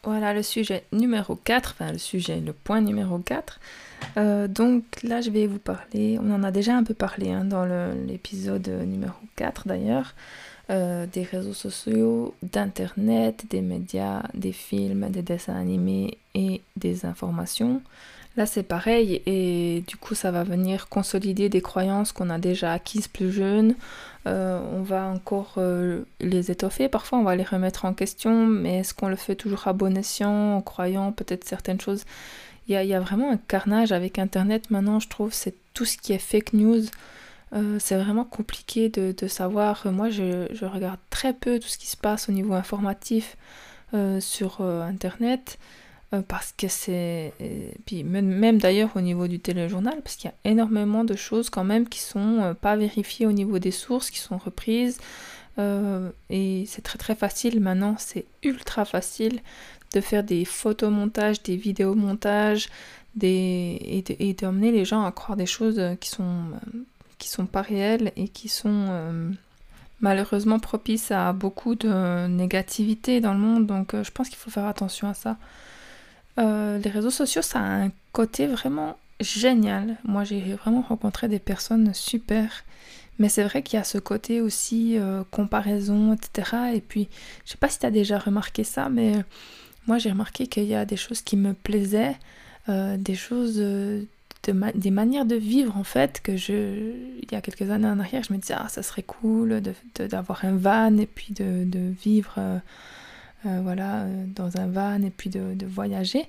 [0.09, 3.61] Voilà le sujet numéro 4, enfin le sujet, le point numéro 4.
[4.16, 7.44] Euh, donc là, je vais vous parler, on en a déjà un peu parlé hein,
[7.44, 7.66] dans
[8.07, 10.14] l'épisode numéro 4 d'ailleurs,
[10.71, 17.83] euh, des réseaux sociaux, d'Internet, des médias, des films, des dessins animés et des informations.
[18.38, 22.72] Là, c'est pareil et du coup, ça va venir consolider des croyances qu'on a déjà
[22.72, 23.74] acquises plus jeunes.
[24.29, 25.59] Euh, on va encore
[26.20, 29.66] les étoffer, parfois on va les remettre en question, mais est-ce qu'on le fait toujours
[29.66, 32.05] à bon escient, en croyant peut-être certaines choses?
[32.68, 35.33] Il y, a, vraiment un carnage avec Internet maintenant, je trouve.
[35.33, 36.85] C'est tout ce qui est fake news.
[37.55, 39.85] Euh, c'est vraiment compliqué de, savoir.
[39.90, 43.37] Moi, je, regarde très peu tout ce qui se passe au niveau informatif
[43.94, 44.61] euh, sur
[46.14, 47.33] euh, parce que c'est.
[47.87, 51.64] Puis même, d'ailleurs au niveau du téléjournal, parce qu'il y a énormément de choses quand
[51.64, 54.99] même qui sont pas vérifiées au niveau des sources, qui sont reprises.
[56.31, 59.40] et c'est très très facile maintenant, c'est ultra facile
[59.94, 62.68] de faire des photomontages, des vidéomontages,
[63.14, 64.05] des...
[64.18, 66.44] et d'emmener les gens à croire des choses qui sont,
[67.18, 69.31] qui sont pas réelles et qui sont euh,
[70.01, 73.66] malheureusement propices à beaucoup de négativité dans le monde.
[73.66, 75.37] Donc euh, je pense qu'il faut faire attention à ça.
[76.38, 79.96] Euh, les réseaux sociaux, ça a un côté vraiment génial.
[80.05, 82.64] Moi, j'ai vraiment rencontré des personnes super.
[83.18, 84.96] Mais c'est vrai qu'il y a ce côté aussi
[85.33, 86.57] comparaison, etc.
[86.74, 87.09] Et puis,
[87.44, 89.12] je sais pas si tu as déjà remarqué ça, mais
[89.88, 92.16] moi j'ai remarqué qu'il y a des choses qui me plaisaient,
[92.68, 94.03] euh, des choses, euh,
[94.46, 98.22] des manières de vivre en fait, que je, il y a quelques années en arrière,
[98.22, 99.61] je me disais, ah ça serait cool
[99.96, 102.38] d'avoir un van et puis de, vivre
[103.46, 106.27] euh, voilà, dans un van et puis de voyager.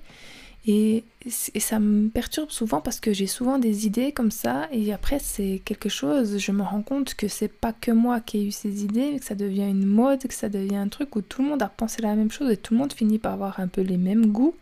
[0.66, 5.18] Et, ça me perturbe souvent parce que j'ai souvent des idées comme ça et après
[5.18, 8.50] c'est quelque chose, je me rends compte que c'est pas que moi qui ai eu
[8.50, 11.48] ces idées, que ça devient une mode, que ça devient un truc où tout le
[11.48, 13.80] monde a pensé la même chose et tout le monde finit par avoir un peu
[13.80, 14.54] les mêmes goûts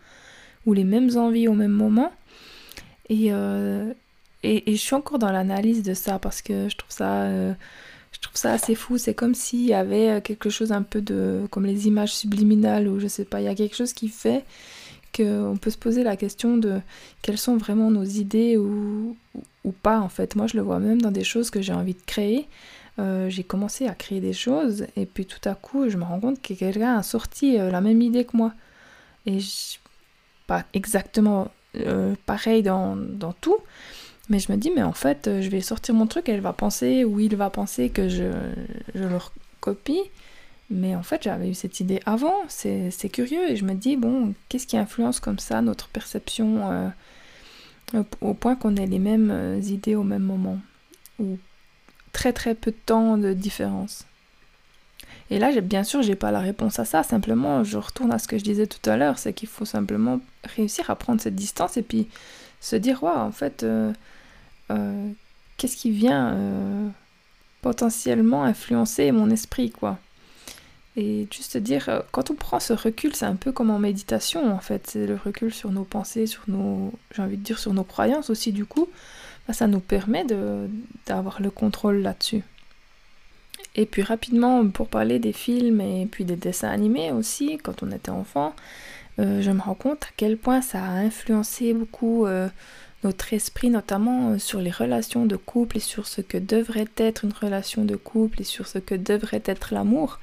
[0.67, 2.13] ou les mêmes envies au même moment.
[3.09, 3.93] Et, euh,
[4.43, 7.23] et, je suis encore dans l'analyse de ça parce que je trouve ça...
[7.23, 7.55] Euh,
[8.19, 11.47] je trouve ça assez fou, c'est comme s'il y avait quelque chose un peu de...
[11.51, 14.45] comme les images subliminales ou je sais pas, il y a quelque chose qui fait
[15.17, 16.81] qu'on peut se poser la question de
[17.23, 19.17] quelles sont vraiment nos idées ou,
[19.65, 20.37] ou, pas en fait.
[20.37, 22.47] Moi je le vois même dans des choses que j'ai envie de créer.
[22.99, 26.19] Euh, j'ai commencé à créer des choses et puis tout à coup je me rends
[26.19, 28.53] compte que quelqu'un a sorti euh, la même idée que moi.
[29.27, 29.39] Et
[30.47, 33.59] pas exactement euh, pareil dans, dans, tout,
[34.29, 37.05] mais je me dis mais en fait je vais sortir mon truc elle va penser
[37.05, 38.25] ou il va penser que je,
[38.95, 39.19] je le
[39.61, 40.03] copie
[40.71, 44.35] mais en fait, j'avais eu cette idée avant, c'est curieux, et je me dis, bon,
[44.49, 49.61] qu'est-ce qui influence comme ça notre perception euh, au point qu'on ait les mêmes euh,
[49.61, 50.59] idées au même moment,
[51.19, 51.39] ou
[52.13, 54.05] très très peu de temps de différence.
[55.31, 58.29] Et là, bien sûr, j'ai pas la réponse à ça, simplement, je retourne à ce
[58.29, 61.79] que je disais tout à l'heure, c'est qu'il faut simplement réussir à prendre cette distance
[61.79, 62.09] et puis
[62.61, 63.93] se dire, ouais, en fait, euh,
[64.69, 66.93] qu'est-ce qui vient
[67.63, 69.99] potentiellement influencer mon esprit, quoi.
[70.97, 74.53] Et juste dire, euh, quand on prend ce recul, c'est un peu comme en méditation
[74.53, 74.89] en fait.
[74.89, 78.31] C'est le recul sur nos pensées, sur nos, j'ai envie de dire, sur nos croyances
[78.31, 78.89] aussi du coup.
[79.47, 80.25] Bah, ça nous permet
[81.07, 82.43] d'avoir le contrôle là-dessus.
[83.77, 87.93] Et puis rapidement, pour parler des films et puis des dessins animés aussi, quand on
[87.93, 88.57] était enfant,
[89.21, 92.49] euh, je me rends compte à quel point ça a influencé beaucoup euh,
[93.05, 97.33] notre esprit, notamment sur les relations de couple et sur ce que devrait être une
[97.33, 100.19] relation de couple et sur ce que devrait être l'amour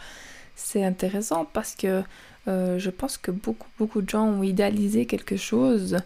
[0.55, 2.03] c'est intéressant parce que
[2.47, 5.99] euh, je pense que beaucoup, beaucoup de gens ont idéalisé quelque chose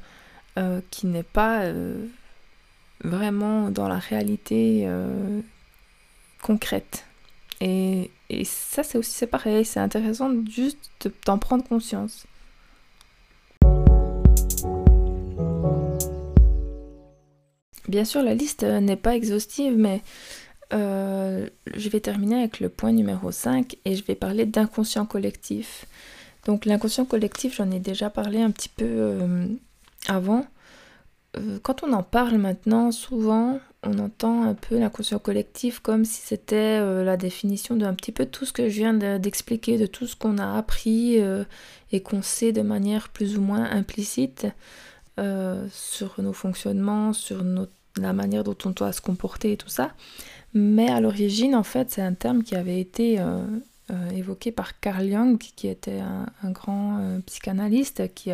[0.58, 2.06] euh, qui n'est pas euh,
[3.04, 4.88] vraiment dans la réalité
[6.42, 7.06] concrète.
[7.62, 12.26] Et, et ça, c'est aussi pareil, c'est intéressant juste d'en prendre conscience.
[17.90, 20.04] Bien sûr, la liste n'est pas exhaustive, mais
[20.74, 25.86] euh, je vais terminer avec le point numéro 5 et je vais parler d'inconscient collectif.
[26.46, 29.48] Donc l'inconscient collectif, j'en ai déjà parlé un petit peu euh,
[30.08, 30.46] avant.
[31.36, 36.22] Euh, quand on en parle maintenant, souvent, on entend un peu l'inconscient collectif comme si
[36.22, 40.16] c'était la définition d'un petit peu tout ce que je viens d'expliquer, de tout ce
[40.16, 41.18] qu'on a appris
[41.92, 44.48] et qu'on sait de manière plus ou moins implicite
[45.72, 47.42] sur nos fonctionnements, sur
[48.02, 49.92] la manière dont on doit se comporter et tout ça.
[50.54, 53.44] Mais à l'origine, en fait, c'est un terme qui avait été euh,
[53.92, 58.32] euh, évoqué par Carl Jung, qui était un, grand euh, psychanalyste qui,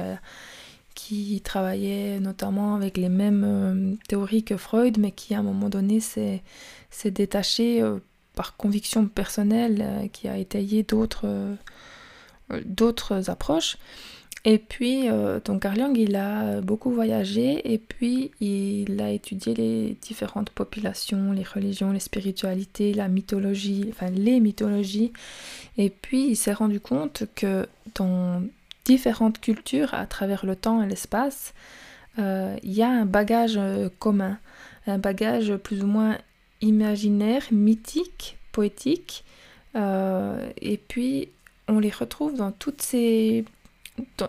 [0.94, 6.00] qui travaillait notamment avec les mêmes théories que Freud, mais qui à un moment donné
[6.00, 6.42] s'est
[7.04, 7.84] détaché
[8.34, 11.58] par conviction personnelle, qui a étayé d'autres
[13.30, 13.78] approches.
[14.48, 19.98] Et puis, euh, donc Carl il a beaucoup voyagé et puis il a étudié les
[20.04, 25.12] différentes populations, les religions, les spiritualités, la mythologie, enfin les mythologies.
[25.80, 28.44] Et puis, il s'est rendu compte que dans
[28.86, 31.56] différentes cultures, à travers le temps et l'espace,
[32.20, 34.38] euh, il y a un bagage euh, commun,
[34.86, 36.20] un bagage plus ou moins
[36.62, 39.24] imaginaire, mythique, poétique.
[39.76, 41.30] et puis,
[41.68, 43.44] on les retrouve dans toutes ces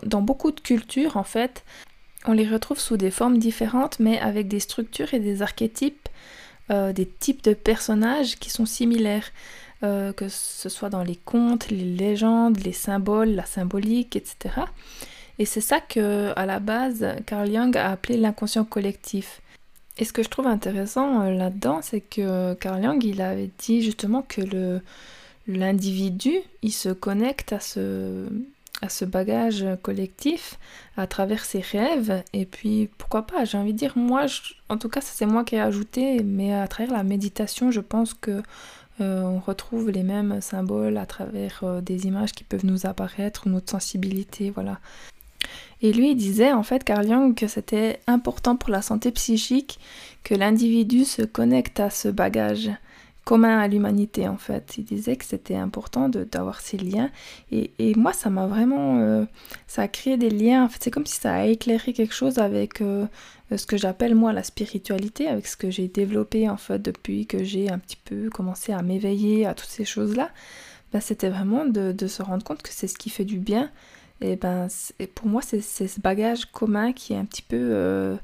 [0.03, 1.63] dans, beaucoup de cultures, en fait,
[2.25, 6.09] on les retrouve sous des formes différentes, mais avec des structures et des archétypes,
[6.71, 9.31] euh, des types de personnages qui sont similaires.
[9.83, 14.55] Euh, que ce soit dans les contes, les légendes, les symboles, la symbolique, etc.
[15.37, 19.39] Et c'est ça que, à la base, Carl Jung a appelé l'inconscient collectif.
[19.99, 23.83] Et ce que je trouve intéressant euh, là-dedans, c'est que Carl Jung, il avait dit
[23.83, 24.81] justement que
[25.47, 28.27] l'individu, il se connecte à ce
[28.81, 30.59] à ce bagage collectif
[30.97, 32.23] à travers ses rêves.
[32.33, 34.25] Et puis pourquoi pas j'ai envie de dire moi
[34.69, 38.13] en tout cas c'est moi qui ai ajouté mais à travers la méditation je pense
[38.13, 38.41] que
[38.99, 43.47] euh, on retrouve les mêmes symboles à travers euh, des images qui peuvent nous apparaître
[43.47, 44.79] notre sensibilité voilà.
[45.81, 49.79] Et lui il disait en fait Carl Jung que c'était important pour la santé psychique
[50.23, 52.71] que l'individu se connecte à ce bagage
[53.27, 54.75] commun à l'humanité en fait.
[54.77, 57.11] Il disait que c'était important d'avoir ces liens
[57.51, 59.25] et, moi ça m'a vraiment, euh,
[59.67, 60.63] ça a créé des liens.
[60.63, 63.05] En fait, c'est comme si ça a éclairé quelque chose avec euh,
[63.53, 67.43] ce que j'appelle moi la spiritualité, avec ce que j'ai développé en fait depuis que
[67.43, 70.29] j'ai un petit peu commencé à m'éveiller à toutes ces choses là.
[70.93, 73.69] Ben, c'était vraiment de, se rendre compte que c'est ce qui fait du bien.
[74.21, 74.67] Et ben
[75.15, 78.15] pour moi c'est ce bagage commun qui est un petit peu euh,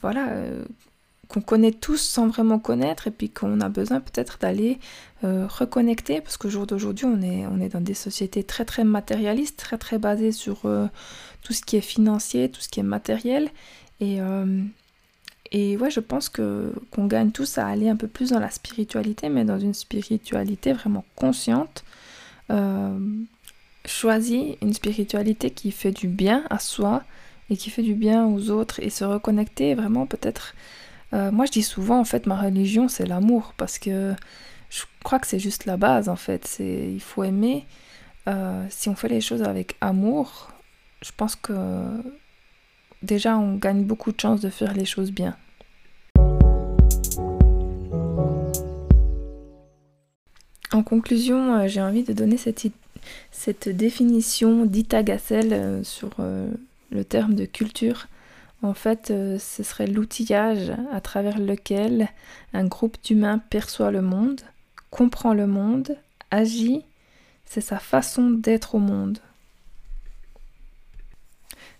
[0.00, 0.28] voilà
[1.28, 4.78] qu'on connaît tous sans vraiment connaître et puis qu'on a besoin peut-être d'aller
[5.24, 7.20] euh, reconnecter parce qu'au jour d'aujourd'hui on
[7.60, 10.86] est, dans des sociétés très très matérialistes, très très basées sur euh,
[11.42, 13.48] tout ce qui est financier, tout ce qui est matériel.
[14.00, 14.62] Et, euh,
[15.52, 18.50] et ouais je pense que qu'on gagne tous à aller un peu plus dans la
[18.50, 21.84] spiritualité mais dans une spiritualité vraiment consciente
[23.86, 27.02] choisir une spiritualité qui fait du bien à soi
[27.50, 30.54] et qui fait du bien aux autres et se reconnecter vraiment peut-être
[31.12, 34.14] euh, moi, je dis souvent, en fait, ma religion, c'est l'amour, parce que
[34.70, 36.56] je crois que c'est juste la base, en fait.
[36.60, 37.66] Il faut aimer.
[38.28, 40.50] Euh, si on fait les choses avec amour,
[41.02, 41.54] je pense que
[43.02, 45.36] déjà, on gagne beaucoup de chances de faire les choses bien.
[50.72, 58.08] En conclusion, euh, j'ai envie de donner cette, définition d'Itagacel sur le terme de culture.
[58.62, 62.08] En fait, euh, ce serait l'outillage à travers lequel
[62.52, 64.40] un groupe d'humains perçoit le monde,
[64.90, 65.96] comprend le monde,
[66.30, 66.84] agit,
[67.44, 69.18] c'est sa façon d'être au monde.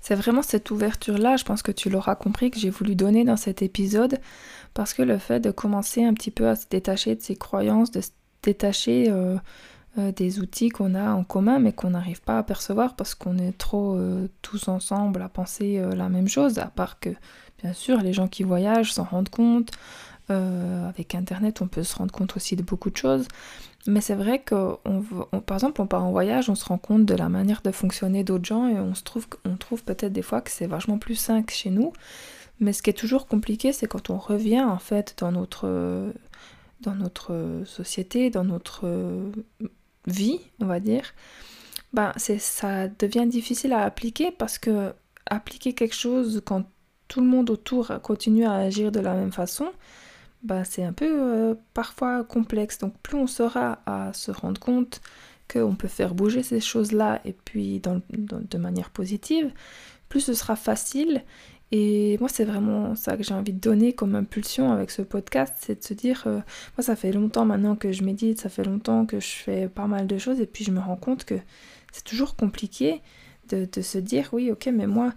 [0.00, 3.36] C'est vraiment cette ouverture-là, je pense que tu l'auras compris, que j'ai voulu donner dans
[3.36, 4.20] cet épisode,
[4.72, 7.90] parce que le fait de commencer un petit peu à se détacher de ses croyances,
[7.90, 8.10] de se
[8.42, 9.36] détacher euh,
[9.98, 13.38] euh, des outils qu'on a en commun mais qu'on n'arrive pas à percevoir parce qu'on
[13.38, 17.08] est trop euh, tous ensemble à penser euh, la même chose, à part que
[17.62, 19.70] bien sûr les gens qui voyagent s'en rendent compte.
[20.28, 23.26] avec internet on peut se rendre compte aussi de beaucoup de choses.
[23.86, 24.76] Mais c'est vrai que
[25.46, 28.22] par exemple on part en voyage, on se rend compte de la manière de fonctionner
[28.22, 31.14] d'autres gens et on se trouve, on trouve peut-être des fois que c'est vachement plus
[31.14, 31.92] sain que chez nous.
[32.60, 36.12] Mais ce qui est toujours compliqué, c'est quand on revient en fait dans notre,
[36.80, 38.84] dans notre société, dans notre
[40.06, 41.14] vie, on va dire,
[41.92, 44.92] ben c'est ça devient difficile à appliquer parce que
[45.26, 46.64] appliquer quelque chose quand
[47.08, 49.72] tout le monde autour continue à agir de la même façon,
[50.42, 52.78] ben c'est un peu euh, parfois complexe.
[52.78, 55.00] Donc plus on sera à se rendre compte
[55.52, 59.52] qu'on peut faire bouger ces choses-là et puis de manière positive,
[60.08, 61.22] plus ce sera facile
[61.72, 65.54] et moi, c'est vraiment ça que j'ai envie de donner comme impulsion avec ce podcast,
[65.58, 66.40] c'est de se dire, euh,
[66.76, 69.86] moi, ça fait longtemps maintenant que je médite, ça fait longtemps que je fais pas
[69.86, 71.34] mal de choses, et puis je me rends compte que
[71.92, 73.02] c'est toujours compliqué
[73.48, 75.12] de, se dire, oui, ok, mais moi,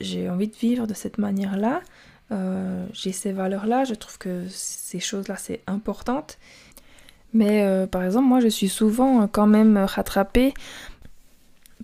[0.00, 1.80] j'ai envie de vivre de cette manière-là,
[2.32, 6.38] euh, j'ai ces valeurs-là, je trouve que ces choses-là, c'est importante.
[7.32, 10.54] Mais euh, par exemple, moi, je suis souvent quand même rattrapée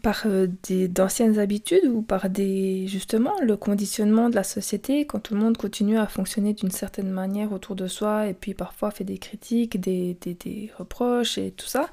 [0.04, 5.34] par euh, d'anciennes habitudes ou par des justement le conditionnement de la société quand tout
[5.34, 9.04] le monde continue à fonctionner d'une certaine manière autour de soi et puis parfois fait
[9.04, 11.88] des critiques, des, reproches et tout ça,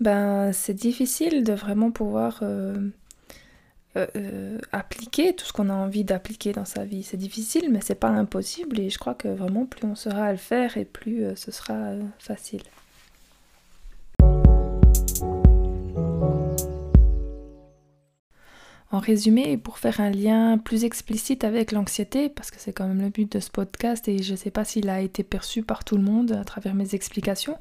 [0.00, 2.90] ben c'est difficile de vraiment pouvoir euh,
[3.96, 7.04] euh, appliquer tout ce qu'on a envie d'appliquer dans sa vie.
[7.04, 10.32] C'est difficile mais c'est pas impossible et je crois que vraiment plus on sera à
[10.32, 12.62] le faire et plus ce sera facile.
[18.92, 23.00] En résumé, pour faire un lien plus explicite avec l'anxiété, parce que c'est quand même
[23.00, 25.82] le but de ce podcast et je ne sais pas s'il a été perçu par
[25.82, 27.58] tout le monde à travers mes explications,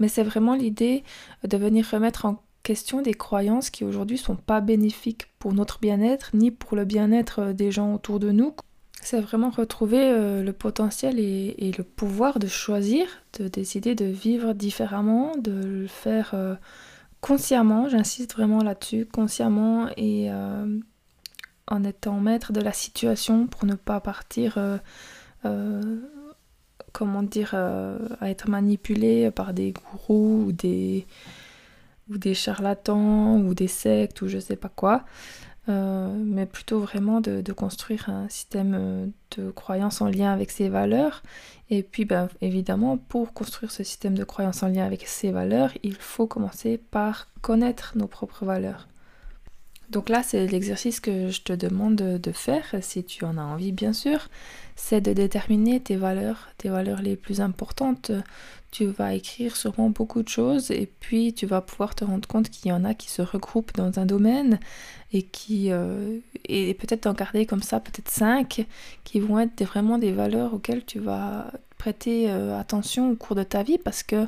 [0.00, 1.04] mais c'est vraiment l'idée
[1.46, 6.30] de venir remettre en question des croyances qui aujourd'hui sont pas bénéfiques pour notre bien-être
[6.34, 8.54] ni pour le bien-être des gens autour de nous.
[9.00, 13.06] C'est vraiment retrouver euh, le potentiel et, le pouvoir de choisir,
[13.38, 16.56] de décider de vivre différemment, de le faire euh,
[17.20, 20.78] consciemment, j'insiste vraiment là-dessus, consciemment et euh,
[21.66, 24.78] en étant maître de la situation pour ne pas partir, euh,
[25.44, 25.96] euh,
[26.92, 31.06] comment dire, à être manipulé par des gourous ou des,
[32.10, 35.04] ou des charlatans ou des sectes ou je sais pas quoi.
[35.68, 41.22] Mais plutôt vraiment de, construire un système de croyance en lien avec ses valeurs
[41.70, 45.72] et puis, ben, évidemment, pour construire ce système de croyance en lien avec ces valeurs,
[45.82, 48.88] il faut commencer par connaître nos propres valeurs.
[49.90, 53.72] Donc là, c'est l'exercice que je te demande de faire, si tu en as envie,
[53.72, 54.28] bien sûr,
[54.76, 58.12] c'est de déterminer tes valeurs, tes valeurs les plus importantes.
[58.70, 62.50] Tu vas écrire sûrement beaucoup de choses et puis tu vas pouvoir te rendre compte
[62.50, 64.60] qu'il y en a qui se regroupent dans un domaine
[65.12, 68.66] et qui euh, et peut-être en garder comme ça peut-être cinq
[69.04, 73.42] qui vont être vraiment des valeurs auxquelles tu vas prêter euh, attention au cours de
[73.42, 74.26] ta vie parce que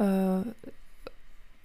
[0.00, 0.42] euh,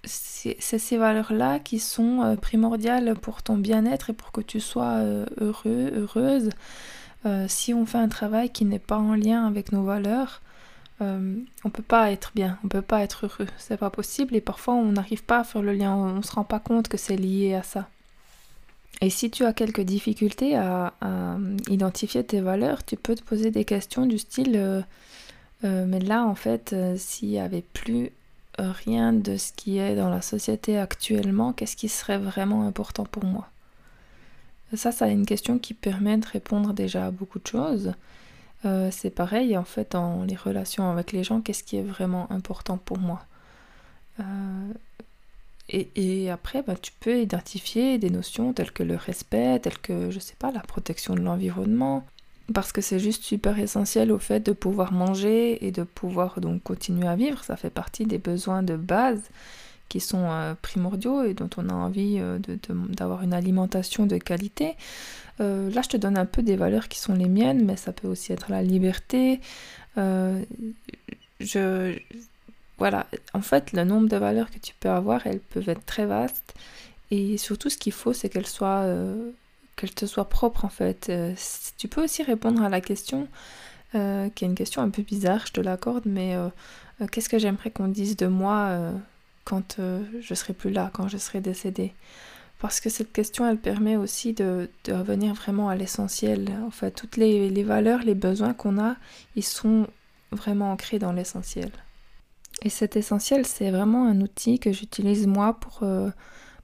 [0.04, 4.98] c'est ces valeurs-là qui sont primordiales pour ton bien-être et pour que tu sois
[5.40, 6.50] heureux, heureuse.
[7.46, 10.42] si on fait un travail qui n'est pas en lien avec nos valeurs,
[11.02, 14.40] euh, on peut pas être bien, on peut pas être heureux, c'est pas possible et
[14.40, 16.96] parfois on n'arrive pas à faire le lien, on, ne se rend pas compte que
[16.96, 17.88] c'est lié à ça.
[19.00, 20.92] Et si tu as quelques difficultés à,
[21.68, 24.82] identifier tes valeurs, tu peux te poser des questions du style euh,
[25.64, 28.12] euh, mais là en fait s'il n'y avait plus
[28.58, 33.24] rien de ce qui est dans la société actuellement, qu'est-ce qui serait vraiment important pour
[33.24, 33.48] moi?
[34.74, 37.92] Ça, ça une question qui permet de répondre déjà à beaucoup de choses.
[38.64, 42.30] Euh, c'est pareil en fait dans les relations avec les gens, qu'est-ce qui est vraiment
[42.30, 43.24] important pour moi?
[44.20, 44.72] Euh,
[45.68, 50.18] et, après, bah, tu peux identifier des notions telles que le respect, telles que, je
[50.18, 52.04] sais pas, la protection de l'environnement,
[52.52, 56.62] parce que c'est juste super essentiel au fait de pouvoir manger et de pouvoir donc
[56.62, 57.42] continuer à vivre.
[57.44, 59.22] Ça fait partie des besoins de base
[59.88, 62.20] qui sont euh, primordiaux et dont on a envie
[62.68, 64.76] d'avoir une alimentation de qualité.
[65.40, 67.92] Euh, là, je te donne un peu des valeurs qui sont les miennes, mais ça
[67.92, 69.40] peut aussi être la liberté.
[69.98, 70.42] Euh,
[71.40, 71.98] je,
[72.78, 76.06] voilà, en fait, le nombre de valeurs que tu peux avoir, elles peuvent être très
[76.06, 76.54] vastes.
[77.10, 78.86] Et surtout, ce qu'il faut, c'est qu'elles soient,
[79.82, 81.10] euh, qu'elles te soient propres, en fait.
[81.78, 83.28] tu peux aussi répondre à la question,
[83.92, 86.34] qui est une question un peu bizarre, je te l'accorde, mais
[87.10, 88.78] qu'est-ce que j'aimerais qu'on dise de moi
[89.44, 91.92] quand je serai plus là, quand je serai décédée?
[92.62, 96.48] Parce que cette question, elle permet aussi de, revenir vraiment à l'essentiel.
[96.64, 98.94] En fait, toutes les, valeurs, les besoins qu'on a,
[99.34, 99.88] ils sont
[100.30, 101.72] vraiment ancrés dans l'essentiel.
[102.62, 106.10] Et cet essentiel, c'est vraiment un outil que j'utilise moi pour, euh,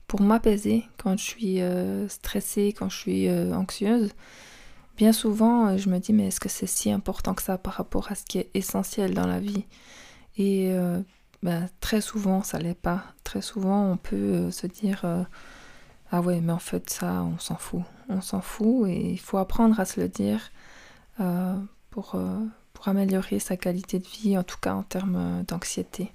[0.09, 4.11] pour m'apaiser quand je suis euh, stressée, quand je suis euh, anxieuse.
[4.97, 8.11] Bien souvent, je me dis, mais est-ce que c'est si important que ça par rapport
[8.11, 9.65] à ce qui est essentiel dans la vie?
[10.37, 10.73] Et
[11.45, 13.05] ben, très souvent, ça l'est pas.
[13.23, 15.05] Très souvent, on peut se dire
[16.11, 17.83] ah ouais, mais en fait ça, on s'en fout.
[18.09, 20.51] On s'en fout et il faut apprendre à se le dire
[21.21, 21.57] euh,
[21.91, 22.39] pour, euh,
[22.87, 26.13] améliorer sa qualité de vie, en tout cas en termes euh, d'anxiété.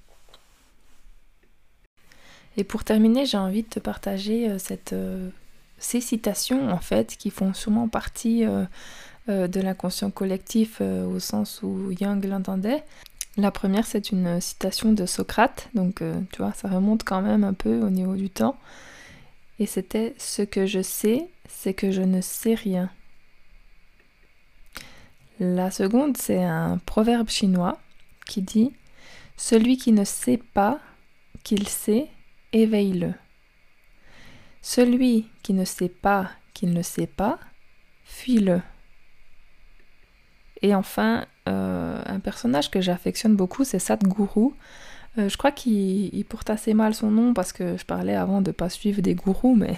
[2.58, 4.96] Et pour terminer, j'ai envie de te partager cette,
[5.80, 8.46] ces citations en fait qui font sûrement partie
[9.28, 12.84] de l'inconscient collectif au sens où Young l'entendait.
[13.38, 17.54] La première, c'est une citation de Socrate, donc tu vois, ça remonte quand même un
[17.54, 18.56] peu au niveau du temps.
[19.60, 22.90] Et c'était ce que je sais, c'est que je ne sais rien.
[25.40, 27.80] La seconde, c'est un proverbe chinois
[28.26, 28.72] qui dit
[29.38, 30.80] Celui qui ne sait pas
[31.44, 32.08] qu'il sait,
[32.54, 33.14] éveille-le.
[34.62, 37.40] Celui qui ne sait pas qu'il ne sait pas,
[38.06, 38.62] fuis-le.
[40.62, 44.52] Et enfin, euh, un personnage que j'affectionne beaucoup, c'est Sadhguru,
[45.18, 48.52] euh, je crois qu'il porte assez mal son nom parce que je parlais avant de
[48.52, 49.78] pas suivre des gourous, mais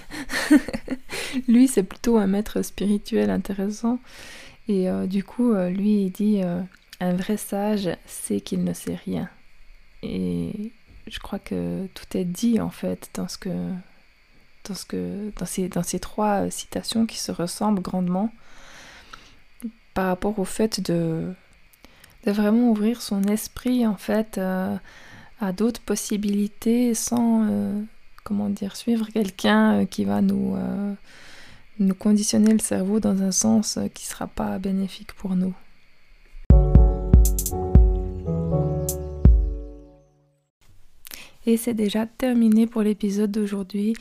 [1.48, 4.00] lui c'est plutôt un maître spirituel intéressant.
[4.68, 6.42] Et euh, du coup, lui il dit
[7.00, 9.30] un vrai sage sait qu'il ne sait rien.
[10.04, 10.72] Et
[11.08, 13.50] je crois que tout est dit en fait dans ce que
[14.68, 18.32] dans ce que dans ces, dans ces trois citations qui se ressemblent grandement
[19.94, 21.34] par rapport au fait de
[22.26, 24.40] vraiment ouvrir son esprit en fait
[25.40, 27.82] à d'autres possibilités sans, euh,
[28.24, 30.94] comment dire, suivre quelqu'un euh, qui va nous, euh,
[31.80, 35.54] nous conditionner le cerveau dans un sens qui ne sera pas bénéfique pour nous.
[41.46, 43.94] Et c'est déjà terminé pour l'épisode d'aujourd'hui.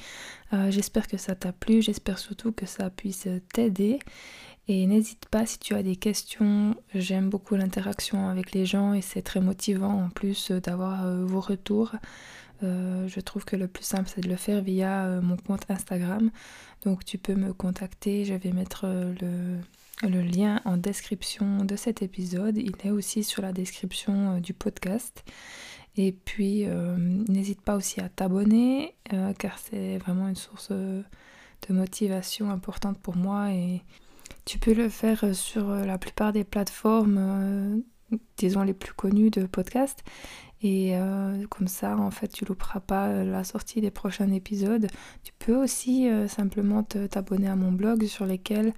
[0.53, 3.99] Euh, j'espère que ça t'a plu, j'espère surtout que ça puisse t'aider.
[4.67, 9.03] Et n'hésite pas si tu as des questions, j'aime beaucoup l'interaction avec les gens et
[9.03, 11.93] c'est très motivant en plus d'avoir euh, vos retours.
[12.63, 16.31] Euh, je trouve que le plus simple c'est de le faire via mon compte Instagram.
[16.87, 22.57] Donc tu peux me contacter, je vais mettre le lien en description de cet épisode.
[22.57, 25.25] Il est aussi sur la description du podcast.
[25.97, 31.03] Et puis, euh, n'hésite pas aussi à t'abonner, euh, car c'est vraiment une source euh,
[31.69, 33.53] de motivation importante pour moi.
[33.53, 33.83] Et
[34.45, 37.83] tu peux le faire sur la plupart des plateformes,
[38.37, 40.03] disons les plus connues de podcast.
[40.63, 40.95] Et
[41.51, 44.87] comme ça, en fait, tu louperas pas la sortie des prochains épisodes.
[45.23, 48.73] Tu peux aussi simplement t'abonner à mon blog sur, lequel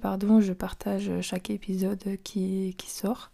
[0.00, 3.31] pardon, je partage chaque épisode qui sort.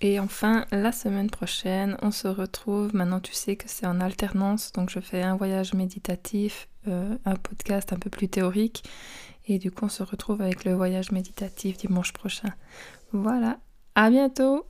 [0.00, 2.94] Et enfin, la semaine prochaine, on se retrouve.
[2.94, 7.34] Maintenant, tu sais que c'est en alternance, donc je fais un voyage méditatif, euh, un
[7.34, 8.84] podcast un peu plus théorique.
[9.48, 12.50] Et du coup, on se retrouve avec le voyage méditatif dimanche prochain.
[13.12, 13.58] Voilà,
[13.96, 14.66] à bientôt!